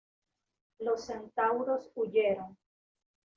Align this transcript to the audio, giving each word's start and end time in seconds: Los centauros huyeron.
Los 0.79 1.05
centauros 1.05 1.91
huyeron. 1.93 2.57